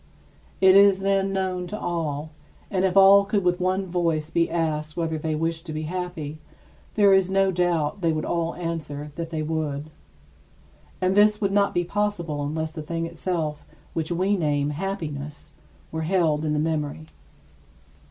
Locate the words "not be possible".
11.51-12.41